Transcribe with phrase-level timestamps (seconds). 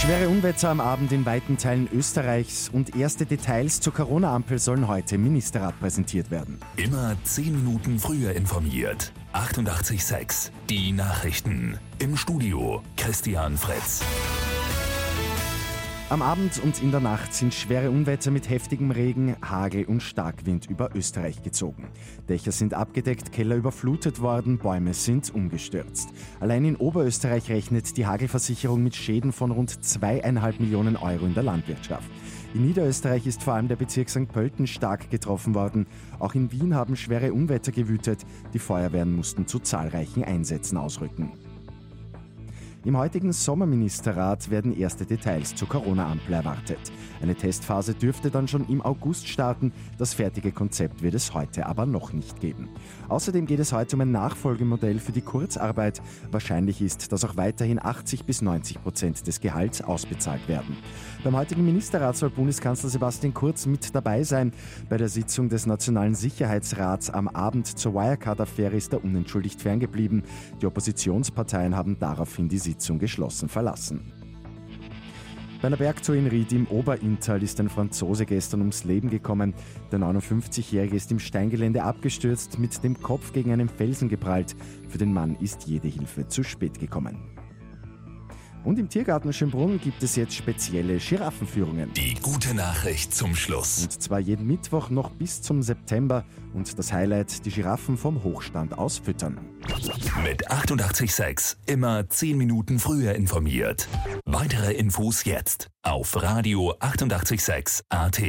[0.00, 5.16] Schwere Unwetter am Abend in weiten Teilen Österreichs und erste Details zur Corona-Ampel sollen heute
[5.16, 6.60] im Ministerrat präsentiert werden.
[6.76, 9.12] Immer 10 Minuten früher informiert.
[9.32, 11.78] 88.6 Die Nachrichten.
[11.98, 14.02] Im Studio Christian Fritz.
[16.10, 20.64] Am Abend und in der Nacht sind schwere Unwetter mit heftigem Regen, Hagel und Starkwind
[20.70, 21.88] über Österreich gezogen.
[22.30, 26.08] Dächer sind abgedeckt, Keller überflutet worden, Bäume sind umgestürzt.
[26.40, 31.42] Allein in Oberösterreich rechnet die Hagelversicherung mit Schäden von rund zweieinhalb Millionen Euro in der
[31.42, 32.08] Landwirtschaft.
[32.54, 34.28] In Niederösterreich ist vor allem der Bezirk St.
[34.28, 35.86] Pölten stark getroffen worden.
[36.20, 38.24] Auch in Wien haben schwere Unwetter gewütet.
[38.54, 41.32] Die Feuerwehren mussten zu zahlreichen Einsätzen ausrücken.
[42.84, 46.78] Im heutigen Sommerministerrat werden erste Details zur Corona-Ampel erwartet.
[47.20, 49.72] Eine Testphase dürfte dann schon im August starten.
[49.98, 52.68] Das fertige Konzept wird es heute aber noch nicht geben.
[53.08, 56.00] Außerdem geht es heute um ein Nachfolgemodell für die Kurzarbeit.
[56.30, 60.76] Wahrscheinlich ist, dass auch weiterhin 80 bis 90 Prozent des Gehalts ausbezahlt werden.
[61.24, 64.52] Beim heutigen Ministerrat soll Bundeskanzler Sebastian Kurz mit dabei sein.
[64.88, 70.22] Bei der Sitzung des Nationalen Sicherheitsrats am Abend zur Wirecard-Affäre ist er unentschuldigt ferngeblieben.
[70.62, 74.12] Die Oppositionsparteien haben daraufhin die Sitzung geschlossen verlassen.
[75.62, 79.54] Bei einer Bergtour in Ried im Oberinntal ist ein Franzose gestern ums Leben gekommen.
[79.90, 84.54] Der 59-Jährige ist im Steingelände abgestürzt, mit dem Kopf gegen einen Felsen geprallt.
[84.88, 87.37] Für den Mann ist jede Hilfe zu spät gekommen.
[88.64, 91.92] Und im Tiergarten Schönbrunn gibt es jetzt spezielle Giraffenführungen.
[91.94, 93.82] Die gute Nachricht zum Schluss.
[93.82, 96.24] Und zwar jeden Mittwoch noch bis zum September.
[96.54, 99.38] Und das Highlight, die Giraffen vom Hochstand aus füttern.
[100.24, 103.88] Mit 886 immer 10 Minuten früher informiert.
[104.24, 108.20] Weitere Infos jetzt auf Radio 886 AT.